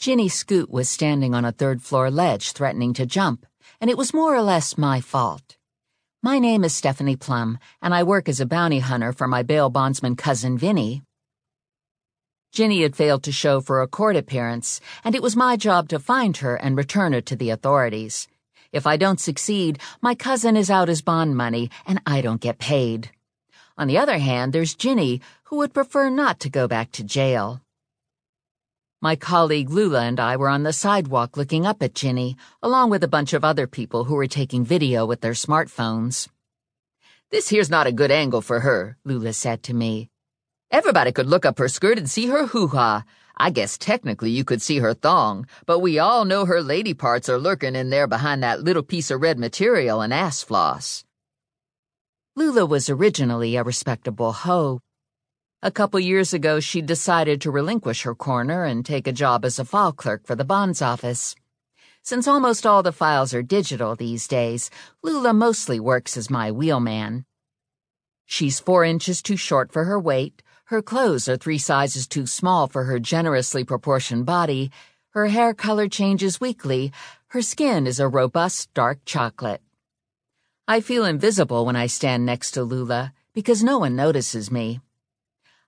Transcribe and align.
Ginny 0.00 0.30
Scoot 0.30 0.70
was 0.70 0.88
standing 0.88 1.34
on 1.34 1.44
a 1.44 1.52
third 1.52 1.82
floor 1.82 2.10
ledge 2.10 2.52
threatening 2.52 2.94
to 2.94 3.04
jump, 3.04 3.44
and 3.82 3.90
it 3.90 3.98
was 3.98 4.14
more 4.14 4.34
or 4.34 4.40
less 4.40 4.78
my 4.78 4.98
fault. 5.02 5.58
My 6.22 6.38
name 6.38 6.64
is 6.64 6.74
Stephanie 6.74 7.16
Plum, 7.16 7.58
and 7.82 7.94
I 7.94 8.02
work 8.02 8.26
as 8.26 8.40
a 8.40 8.46
bounty 8.46 8.78
hunter 8.78 9.12
for 9.12 9.28
my 9.28 9.42
bail 9.42 9.68
bondsman 9.68 10.16
cousin 10.16 10.56
Vinny. 10.56 11.02
Ginny 12.50 12.80
had 12.80 12.96
failed 12.96 13.22
to 13.24 13.30
show 13.30 13.60
for 13.60 13.82
a 13.82 13.86
court 13.86 14.16
appearance, 14.16 14.80
and 15.04 15.14
it 15.14 15.22
was 15.22 15.36
my 15.36 15.58
job 15.58 15.90
to 15.90 15.98
find 15.98 16.38
her 16.38 16.56
and 16.56 16.78
return 16.78 17.12
her 17.12 17.20
to 17.20 17.36
the 17.36 17.50
authorities. 17.50 18.26
If 18.72 18.86
I 18.86 18.96
don't 18.96 19.20
succeed, 19.20 19.80
my 20.00 20.14
cousin 20.14 20.56
is 20.56 20.70
out 20.70 20.88
his 20.88 21.02
bond 21.02 21.36
money, 21.36 21.68
and 21.84 22.00
I 22.06 22.22
don't 22.22 22.40
get 22.40 22.58
paid. 22.58 23.10
On 23.76 23.86
the 23.86 23.98
other 23.98 24.16
hand, 24.16 24.54
there's 24.54 24.74
Ginny, 24.74 25.20
who 25.44 25.56
would 25.56 25.74
prefer 25.74 26.08
not 26.08 26.40
to 26.40 26.48
go 26.48 26.66
back 26.66 26.90
to 26.92 27.04
jail. 27.04 27.60
My 29.02 29.16
colleague 29.16 29.70
Lula 29.70 30.02
and 30.02 30.20
I 30.20 30.36
were 30.36 30.50
on 30.50 30.62
the 30.62 30.74
sidewalk 30.74 31.38
looking 31.38 31.64
up 31.64 31.82
at 31.82 31.94
Ginny, 31.94 32.36
along 32.62 32.90
with 32.90 33.02
a 33.02 33.08
bunch 33.08 33.32
of 33.32 33.42
other 33.42 33.66
people 33.66 34.04
who 34.04 34.14
were 34.14 34.26
taking 34.26 34.62
video 34.62 35.06
with 35.06 35.22
their 35.22 35.32
smartphones. 35.32 36.28
This 37.30 37.48
here's 37.48 37.70
not 37.70 37.86
a 37.86 37.92
good 37.92 38.10
angle 38.10 38.42
for 38.42 38.60
her, 38.60 38.98
Lula 39.06 39.32
said 39.32 39.62
to 39.62 39.74
me. 39.74 40.10
Everybody 40.70 41.12
could 41.12 41.28
look 41.28 41.46
up 41.46 41.58
her 41.58 41.68
skirt 41.68 41.96
and 41.96 42.10
see 42.10 42.26
her 42.26 42.48
hoo-ha. 42.48 43.04
I 43.38 43.48
guess 43.48 43.78
technically 43.78 44.32
you 44.32 44.44
could 44.44 44.60
see 44.60 44.80
her 44.80 44.92
thong, 44.92 45.46
but 45.64 45.78
we 45.78 45.98
all 45.98 46.26
know 46.26 46.44
her 46.44 46.60
lady 46.60 46.92
parts 46.92 47.30
are 47.30 47.38
lurking 47.38 47.76
in 47.76 47.88
there 47.88 48.06
behind 48.06 48.42
that 48.42 48.62
little 48.62 48.82
piece 48.82 49.10
of 49.10 49.22
red 49.22 49.38
material 49.38 50.02
and 50.02 50.12
ass 50.12 50.42
floss. 50.42 51.04
Lula 52.36 52.66
was 52.66 52.90
originally 52.90 53.56
a 53.56 53.64
respectable 53.64 54.32
hoe. 54.32 54.82
A 55.62 55.70
couple 55.70 56.00
years 56.00 56.32
ago, 56.32 56.58
she 56.58 56.80
decided 56.80 57.40
to 57.40 57.50
relinquish 57.50 58.02
her 58.02 58.14
corner 58.14 58.64
and 58.64 58.84
take 58.84 59.06
a 59.06 59.12
job 59.12 59.44
as 59.44 59.58
a 59.58 59.64
file 59.64 59.92
clerk 59.92 60.26
for 60.26 60.34
the 60.34 60.44
bonds 60.44 60.80
office. 60.80 61.34
Since 62.02 62.26
almost 62.26 62.64
all 62.64 62.82
the 62.82 62.92
files 62.92 63.34
are 63.34 63.42
digital 63.42 63.94
these 63.94 64.26
days, 64.26 64.70
Lula 65.02 65.34
mostly 65.34 65.78
works 65.78 66.16
as 66.16 66.30
my 66.30 66.50
wheelman. 66.50 67.26
She's 68.24 68.58
four 68.58 68.84
inches 68.84 69.20
too 69.20 69.36
short 69.36 69.70
for 69.70 69.84
her 69.84 70.00
weight, 70.00 70.42
her 70.70 70.80
clothes 70.80 71.28
are 71.28 71.36
three 71.36 71.58
sizes 71.58 72.06
too 72.06 72.26
small 72.26 72.68
for 72.68 72.84
her 72.84 73.00
generously 73.00 73.64
proportioned 73.64 74.24
body. 74.24 74.70
Her 75.10 75.26
hair 75.26 75.52
color 75.52 75.88
changes 75.88 76.40
weekly. 76.40 76.92
Her 77.26 77.42
skin 77.42 77.88
is 77.88 77.98
a 77.98 78.06
robust 78.06 78.72
dark 78.72 79.00
chocolate. 79.04 79.60
I 80.68 80.80
feel 80.80 81.04
invisible 81.04 81.66
when 81.66 81.74
I 81.74 81.88
stand 81.88 82.24
next 82.24 82.52
to 82.52 82.62
Lula 82.62 83.12
because 83.34 83.64
no 83.64 83.80
one 83.80 83.96
notices 83.96 84.52
me. 84.52 84.80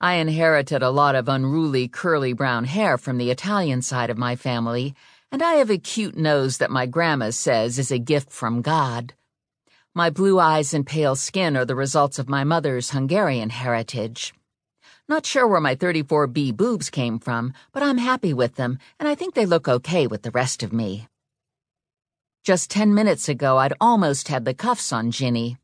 I 0.00 0.14
inherited 0.14 0.80
a 0.80 0.90
lot 0.90 1.16
of 1.16 1.28
unruly 1.28 1.88
curly 1.88 2.32
brown 2.32 2.66
hair 2.66 2.96
from 2.98 3.18
the 3.18 3.32
Italian 3.32 3.82
side 3.82 4.10
of 4.10 4.16
my 4.16 4.36
family, 4.36 4.94
and 5.32 5.42
I 5.42 5.54
have 5.54 5.70
a 5.70 5.78
cute 5.78 6.16
nose 6.16 6.58
that 6.58 6.70
my 6.70 6.86
grandma 6.86 7.30
says 7.30 7.80
is 7.80 7.90
a 7.90 7.98
gift 7.98 8.30
from 8.30 8.62
God. 8.62 9.14
My 9.96 10.08
blue 10.08 10.38
eyes 10.38 10.72
and 10.72 10.86
pale 10.86 11.16
skin 11.16 11.56
are 11.56 11.64
the 11.64 11.74
results 11.74 12.20
of 12.20 12.28
my 12.28 12.44
mother's 12.44 12.90
Hungarian 12.90 13.50
heritage. 13.50 14.32
Not 15.08 15.26
sure 15.26 15.48
where 15.48 15.60
my 15.60 15.74
34B 15.74 16.56
boobs 16.56 16.90
came 16.90 17.18
from, 17.18 17.52
but 17.72 17.82
I'm 17.82 17.98
happy 17.98 18.32
with 18.32 18.54
them, 18.54 18.78
and 19.00 19.08
I 19.08 19.16
think 19.16 19.34
they 19.34 19.46
look 19.46 19.66
okay 19.66 20.06
with 20.06 20.22
the 20.22 20.30
rest 20.30 20.62
of 20.62 20.72
me. 20.72 21.08
Just 22.44 22.70
ten 22.70 22.94
minutes 22.94 23.28
ago, 23.28 23.56
I'd 23.56 23.74
almost 23.80 24.28
had 24.28 24.44
the 24.44 24.54
cuffs 24.54 24.92
on 24.92 25.10
Ginny. 25.10 25.58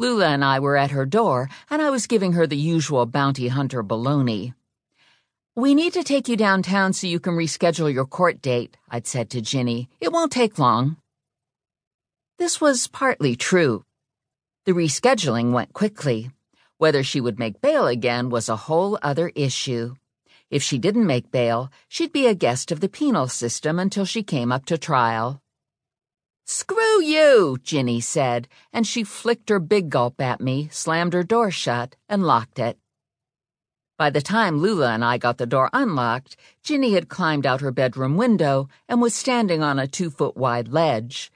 Lula 0.00 0.28
and 0.28 0.42
I 0.42 0.60
were 0.60 0.78
at 0.78 0.92
her 0.92 1.04
door, 1.04 1.50
and 1.68 1.82
I 1.82 1.90
was 1.90 2.06
giving 2.06 2.32
her 2.32 2.46
the 2.46 2.56
usual 2.56 3.04
bounty 3.04 3.48
hunter 3.48 3.84
baloney. 3.84 4.54
We 5.54 5.74
need 5.74 5.92
to 5.92 6.02
take 6.02 6.26
you 6.26 6.38
downtown 6.38 6.94
so 6.94 7.06
you 7.06 7.20
can 7.20 7.34
reschedule 7.34 7.92
your 7.92 8.06
court 8.06 8.40
date, 8.40 8.78
I'd 8.88 9.06
said 9.06 9.28
to 9.28 9.42
Ginny. 9.42 9.90
It 10.00 10.10
won't 10.10 10.32
take 10.32 10.58
long. 10.58 10.96
This 12.38 12.62
was 12.62 12.86
partly 12.86 13.36
true. 13.36 13.84
The 14.64 14.72
rescheduling 14.72 15.52
went 15.52 15.74
quickly. 15.74 16.30
Whether 16.78 17.02
she 17.02 17.20
would 17.20 17.38
make 17.38 17.60
bail 17.60 17.86
again 17.86 18.30
was 18.30 18.48
a 18.48 18.56
whole 18.56 18.98
other 19.02 19.30
issue. 19.34 19.96
If 20.48 20.62
she 20.62 20.78
didn't 20.78 21.06
make 21.06 21.30
bail, 21.30 21.70
she'd 21.88 22.10
be 22.10 22.26
a 22.26 22.34
guest 22.34 22.72
of 22.72 22.80
the 22.80 22.88
penal 22.88 23.28
system 23.28 23.78
until 23.78 24.06
she 24.06 24.22
came 24.22 24.50
up 24.50 24.64
to 24.64 24.78
trial. 24.78 25.42
Screw 26.52 27.00
you, 27.00 27.58
Ginny 27.62 28.00
said, 28.00 28.48
and 28.72 28.84
she 28.84 29.04
flicked 29.04 29.50
her 29.50 29.60
big 29.60 29.88
gulp 29.88 30.20
at 30.20 30.40
me, 30.40 30.68
slammed 30.72 31.12
her 31.12 31.22
door 31.22 31.52
shut, 31.52 31.94
and 32.08 32.26
locked 32.26 32.58
it. 32.58 32.76
By 33.96 34.10
the 34.10 34.20
time 34.20 34.58
Lula 34.58 34.90
and 34.90 35.04
I 35.04 35.16
got 35.16 35.38
the 35.38 35.46
door 35.46 35.70
unlocked, 35.72 36.36
Ginny 36.64 36.94
had 36.94 37.08
climbed 37.08 37.46
out 37.46 37.60
her 37.60 37.70
bedroom 37.70 38.16
window 38.16 38.68
and 38.88 39.00
was 39.00 39.14
standing 39.14 39.62
on 39.62 39.78
a 39.78 39.86
two 39.86 40.10
foot 40.10 40.36
wide 40.36 40.66
ledge. 40.66 41.30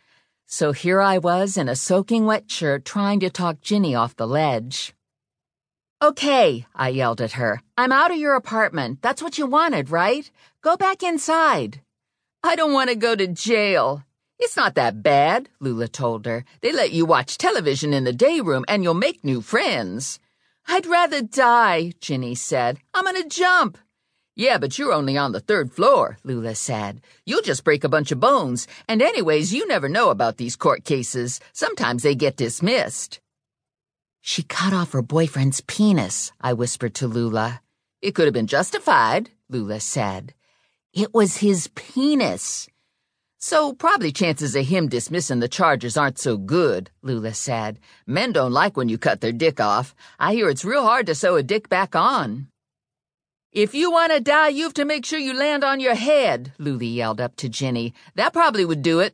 So 0.47 0.73
here 0.73 1.01
I 1.01 1.19
was 1.19 1.57
in 1.57 1.69
a 1.69 1.77
soaking 1.77 2.27
wet 2.27 2.51
shirt 2.51 2.85
trying 2.85 3.21
to 3.21 3.31
talk 3.31 3.61
Ginny 3.61 3.95
off 3.95 4.17
the 4.17 4.27
ledge. 4.27 4.95
Okay, 6.03 6.67
I 6.75 6.89
yelled 6.89 7.21
at 7.21 7.39
her. 7.39 7.63
I'm 7.79 7.93
out 7.93 8.11
of 8.11 8.19
your 8.19 8.35
apartment. 8.35 9.01
That's 9.01 9.23
what 9.23 9.39
you 9.39 9.47
wanted, 9.47 9.91
right? 9.91 10.29
Go 10.61 10.77
back 10.77 11.05
inside. 11.05 11.83
I 12.43 12.57
don't 12.57 12.73
want 12.73 12.91
to 12.91 12.97
go 12.97 13.15
to 13.15 13.29
jail. 13.29 14.03
It's 14.39 14.57
not 14.57 14.75
that 14.75 15.03
bad, 15.03 15.49
Lula 15.61 15.89
told 15.89 16.27
her. 16.27 16.45
They 16.61 16.73
let 16.73 16.93
you 16.93 17.07
watch 17.07 17.39
television 17.39 17.95
in 17.95 18.05
the 18.05 18.13
day 18.13 18.41
room 18.41 18.65
and 18.69 18.83
you'll 18.83 18.95
make 18.95 19.25
new 19.25 19.41
friends. 19.41 20.19
I'd 20.67 20.87
rather 20.87 21.23
die, 21.23 21.93
Ginny 22.01 22.35
said. 22.35 22.79
I'm 22.93 23.05
gonna 23.05 23.29
jump. 23.29 23.79
Yeah, 24.37 24.59
but 24.59 24.77
you're 24.79 24.93
only 24.93 25.17
on 25.17 25.31
the 25.31 25.41
third 25.41 25.73
floor, 25.73 26.19
Lula 26.25 26.57
said. 26.57 27.01
You'll 27.25 27.43
just 27.43 27.63
break 27.63 27.85
a 27.85 27.89
bunch 27.89 28.11
of 28.11 28.19
bones. 28.19 28.67
And 28.89 29.01
anyways, 29.01 29.55
you 29.55 29.67
never 29.69 29.89
know 29.89 30.11
about 30.11 30.39
these 30.39 30.57
court 30.57 30.85
cases. 30.85 31.39
Sometimes 31.53 32.03
they 32.03 32.17
get 32.17 32.37
dismissed. 32.37 33.21
She 34.21 34.43
cut 34.43 34.73
off 34.73 34.93
her 34.93 35.03
boyfriend's 35.03 35.61
penis, 35.61 36.33
I 36.41 36.55
whispered 36.55 36.95
to 36.95 37.07
Lula. 37.07 37.61
It 38.03 38.15
could 38.15 38.25
have 38.25 38.35
been 38.35 38.49
justified, 38.49 39.31
Lula 39.49 39.79
said. 39.79 40.35
It 40.93 41.15
was 41.15 41.37
his 41.37 41.69
penis. 41.75 42.69
So 43.47 43.75
probably 43.75 44.11
chances 44.11 44.57
of 44.57 44.65
him 44.65 44.89
dismissing 44.89 45.41
the 45.41 45.49
charges 45.49 45.99
aren't 45.99 46.19
so 46.19 46.39
good, 46.39 46.91
Lula 47.03 47.35
said. 47.35 47.79
Men 48.07 48.33
don't 48.33 48.53
like 48.53 48.75
when 48.75 48.89
you 48.89 48.97
cut 48.97 49.21
their 49.21 49.33
dick 49.33 49.61
off. 49.61 49.95
I 50.19 50.33
hear 50.33 50.49
it's 50.49 50.65
real 50.65 50.83
hard 50.83 51.05
to 51.09 51.15
sew 51.15 51.37
a 51.37 51.43
dick 51.43 51.69
back 51.69 51.95
on. 51.95 52.49
If 53.53 53.75
you 53.75 53.93
want 53.93 54.13
to 54.13 54.21
die, 54.21 54.49
you've 54.49 54.73
to 54.73 54.87
make 54.87 55.05
sure 55.05 55.19
you 55.19 55.35
land 55.39 55.63
on 55.63 55.79
your 55.79 55.95
head, 55.95 56.55
Lula 56.59 56.85
yelled 56.85 57.21
up 57.21 57.37
to 57.37 57.51
Ginny. 57.51 57.93
That 58.15 58.33
probably 58.33 58.65
would 58.65 58.81
do 58.81 59.01
it. 59.01 59.13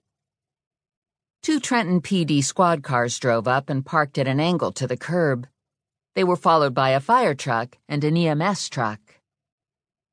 Two 1.42 1.58
Trenton 1.58 2.00
PD 2.00 2.44
squad 2.44 2.84
cars 2.84 3.18
drove 3.18 3.48
up 3.48 3.68
and 3.68 3.84
parked 3.84 4.16
at 4.16 4.28
an 4.28 4.38
angle 4.38 4.70
to 4.74 4.86
the 4.86 4.96
curb. 4.96 5.48
They 6.14 6.22
were 6.22 6.36
followed 6.36 6.72
by 6.72 6.90
a 6.90 7.00
fire 7.00 7.34
truck 7.34 7.78
and 7.88 8.04
an 8.04 8.16
EMS 8.16 8.68
truck. 8.68 9.00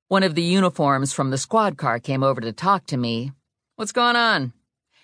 One 0.07 0.23
of 0.23 0.33
the 0.33 0.41
uniforms 0.41 1.13
from 1.13 1.29
the 1.29 1.37
squad 1.37 1.77
car 1.77 1.99
came 1.99 2.23
over 2.23 2.41
to 2.41 2.51
talk 2.51 2.87
to 2.87 2.97
me. 2.97 3.33
What's 3.77 3.91
going 3.91 4.15
on? 4.15 4.53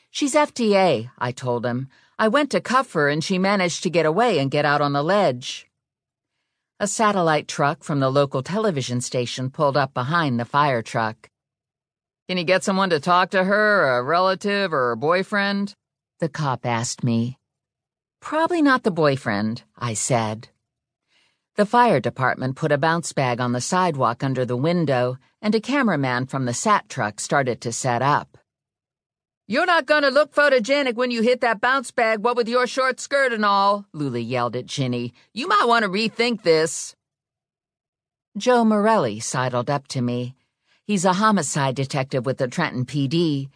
She's 0.09 0.33
FTA, 0.33 1.11
I 1.19 1.31
told 1.31 1.63
him. 1.63 1.89
I 2.17 2.27
went 2.27 2.49
to 2.49 2.59
cuff 2.59 2.93
her 2.93 3.07
and 3.07 3.23
she 3.23 3.37
managed 3.37 3.83
to 3.83 3.91
get 3.91 4.07
away 4.07 4.39
and 4.39 4.49
get 4.49 4.65
out 4.65 4.81
on 4.81 4.93
the 4.93 5.03
ledge. 5.03 5.67
A 6.79 6.87
satellite 6.87 7.47
truck 7.47 7.83
from 7.83 7.99
the 7.99 8.09
local 8.09 8.41
television 8.41 8.99
station 8.99 9.51
pulled 9.51 9.77
up 9.77 9.93
behind 9.93 10.39
the 10.39 10.43
fire 10.45 10.81
truck. 10.81 11.29
Can 12.27 12.39
you 12.39 12.43
get 12.43 12.63
someone 12.63 12.89
to 12.89 12.99
talk 12.99 13.29
to 13.29 13.43
her, 13.43 13.95
a 13.95 14.01
relative 14.01 14.73
or 14.73 14.91
a 14.91 14.97
boyfriend? 14.97 15.75
the 16.19 16.27
cop 16.27 16.65
asked 16.65 17.03
me. 17.03 17.37
Probably 18.21 18.63
not 18.63 18.81
the 18.81 18.89
boyfriend, 18.89 19.61
I 19.77 19.93
said. 19.93 20.49
The 21.57 21.67
fire 21.67 21.99
department 21.99 22.55
put 22.55 22.71
a 22.71 22.79
bounce 22.79 23.13
bag 23.13 23.39
on 23.39 23.51
the 23.51 23.61
sidewalk 23.61 24.23
under 24.23 24.45
the 24.45 24.57
window, 24.57 25.19
and 25.43 25.53
a 25.53 25.61
cameraman 25.61 26.25
from 26.25 26.45
the 26.45 26.55
SAT 26.55 26.89
truck 26.89 27.19
started 27.19 27.61
to 27.61 27.71
set 27.71 28.01
up. 28.01 28.32
You're 29.45 29.65
not 29.65 29.85
gonna 29.85 30.09
look 30.09 30.33
photogenic 30.33 30.95
when 30.95 31.11
you 31.11 31.21
hit 31.21 31.41
that 31.41 31.59
bounce 31.59 31.91
bag, 31.91 32.19
what 32.19 32.37
with 32.37 32.47
your 32.47 32.65
short 32.65 33.01
skirt 33.01 33.33
and 33.33 33.43
all, 33.43 33.85
Lula 33.91 34.19
yelled 34.19 34.55
at 34.55 34.65
Ginny. 34.65 35.13
You 35.33 35.49
might 35.49 35.65
want 35.67 35.83
to 35.83 35.89
rethink 35.89 36.43
this. 36.43 36.95
Joe 38.37 38.63
Morelli 38.63 39.19
sidled 39.19 39.69
up 39.69 39.89
to 39.89 40.01
me. 40.01 40.33
He's 40.85 41.03
a 41.03 41.13
homicide 41.13 41.75
detective 41.75 42.25
with 42.25 42.37
the 42.37 42.47
Trenton 42.47 42.85
PD. 42.85 43.49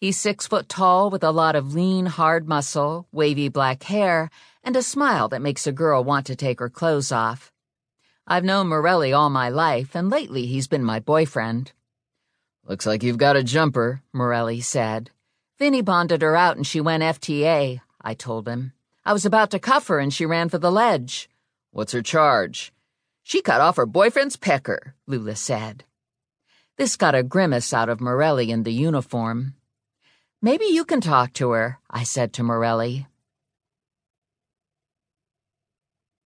He's 0.00 0.16
six 0.16 0.46
foot 0.46 0.66
tall 0.66 1.10
with 1.10 1.22
a 1.22 1.30
lot 1.30 1.56
of 1.56 1.74
lean, 1.74 2.06
hard 2.06 2.48
muscle, 2.48 3.06
wavy 3.12 3.50
black 3.50 3.82
hair, 3.82 4.30
and 4.62 4.74
a 4.76 4.82
smile 4.82 5.28
that 5.28 5.42
makes 5.42 5.66
a 5.66 5.72
girl 5.72 6.02
want 6.02 6.24
to 6.26 6.36
take 6.36 6.58
her 6.58 6.70
clothes 6.70 7.12
off. 7.12 7.52
I've 8.26 8.44
known 8.44 8.68
Morelli 8.68 9.12
all 9.12 9.28
my 9.28 9.50
life, 9.50 9.94
and 9.94 10.08
lately 10.08 10.46
he's 10.46 10.68
been 10.68 10.84
my 10.84 11.00
boyfriend. 11.00 11.72
Looks 12.66 12.86
like 12.86 13.02
you've 13.02 13.18
got 13.18 13.36
a 13.36 13.42
jumper, 13.44 14.00
Morelli 14.10 14.62
said. 14.62 15.10
Vinny 15.58 15.82
bonded 15.82 16.22
her 16.22 16.34
out 16.34 16.56
and 16.56 16.66
she 16.66 16.80
went 16.80 17.02
FTA, 17.02 17.80
I 18.00 18.14
told 18.14 18.48
him. 18.48 18.72
I 19.04 19.12
was 19.12 19.24
about 19.24 19.50
to 19.50 19.58
cuff 19.58 19.86
her 19.88 19.98
and 19.98 20.12
she 20.12 20.26
ran 20.26 20.48
for 20.48 20.58
the 20.58 20.72
ledge. 20.72 21.28
What's 21.70 21.92
her 21.92 22.02
charge? 22.02 22.72
She 23.22 23.40
cut 23.40 23.60
off 23.60 23.76
her 23.76 23.86
boyfriend's 23.86 24.36
pecker, 24.36 24.94
Lula 25.06 25.36
said. 25.36 25.84
This 26.76 26.96
got 26.96 27.14
a 27.14 27.22
grimace 27.22 27.72
out 27.72 27.88
of 27.88 28.00
Morelli 28.00 28.50
in 28.50 28.64
the 28.64 28.72
uniform. 28.72 29.54
Maybe 30.42 30.66
you 30.66 30.84
can 30.84 31.00
talk 31.00 31.32
to 31.34 31.50
her, 31.50 31.78
I 31.88 32.02
said 32.02 32.32
to 32.34 32.42
Morelli. 32.42 33.06